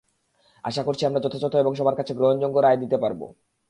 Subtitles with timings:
[0.63, 3.21] আশা করছি আমরা যথাযথ এবং সবার কাছে গ্রহণযোগ্য রায় দিতে পারব।